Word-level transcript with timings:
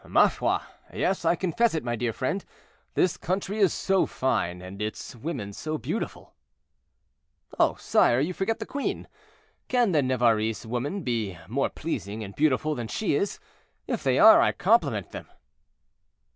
"Ma 0.07 0.27
foi! 0.29 0.57
yes; 0.91 1.25
I 1.25 1.35
confess 1.35 1.75
it, 1.75 1.83
my 1.83 1.95
dear 1.95 2.11
friend. 2.11 2.43
This 2.95 3.17
country 3.17 3.59
is 3.59 3.71
so 3.71 4.07
fine, 4.07 4.59
and 4.59 4.81
its 4.81 5.15
women 5.15 5.53
so 5.53 5.77
beautiful." 5.77 6.33
"Oh! 7.59 7.75
sire, 7.75 8.19
you 8.19 8.33
forget 8.33 8.57
the 8.57 8.65
queen; 8.65 9.07
can 9.67 9.91
the 9.91 10.01
Navarrese 10.01 10.65
women 10.65 11.03
be 11.03 11.37
more 11.47 11.69
pleasing 11.69 12.23
and 12.23 12.35
beautiful 12.35 12.73
than 12.73 12.87
she 12.87 13.13
is? 13.13 13.37
If 13.85 14.03
they 14.03 14.17
are, 14.17 14.41
I 14.41 14.53
compliment 14.53 15.11
them." 15.11 15.27